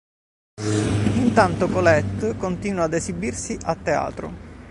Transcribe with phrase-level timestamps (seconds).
[1.13, 4.33] Intanto Colette continua ad esibirsi a teatro.